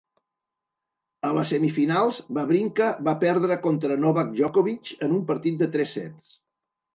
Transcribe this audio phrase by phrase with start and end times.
[1.27, 6.35] A les semifinals, Wawrinka va perdre contra Novak Djokovic en un partit de tres sets.